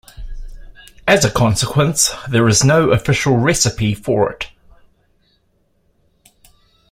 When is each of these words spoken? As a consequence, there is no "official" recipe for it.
As 1.07 1.23
a 1.23 1.29
consequence, 1.29 2.09
there 2.27 2.47
is 2.47 2.63
no 2.63 2.89
"official" 2.89 3.37
recipe 3.37 3.93
for 3.93 4.31
it. 4.31 4.47